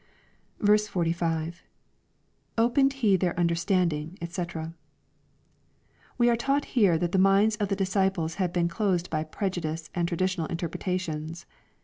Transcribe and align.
46.— 0.65 1.61
[Opened 2.57 2.93
he 2.93 3.15
their 3.17 3.35
understanding^ 3.35 4.17
<fec.] 4.19 4.73
We 6.17 6.27
are 6.27 6.35
taught 6.35 6.65
here 6.73 6.97
that 6.97 7.11
the 7.11 7.19
minds 7.19 7.55
of 7.57 7.67
the 7.67 7.75
disciples 7.75 8.33
had 8.41 8.51
been 8.51 8.67
closed 8.67 9.11
by 9.11 9.23
prejudice 9.23 9.91
and 9.93 10.07
tra 10.07 10.17
ditional 10.17 10.49
interpretations. 10.49 11.45